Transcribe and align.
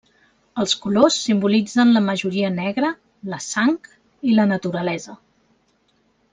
Els 0.61 0.71
colors 0.85 1.17
simbolitzen 1.25 1.91
la 1.97 2.01
majoria 2.07 2.51
negra, 2.55 2.91
la 3.35 3.41
sang 3.51 3.79
i 4.33 4.37
la 4.41 4.51
naturalesa. 4.57 5.19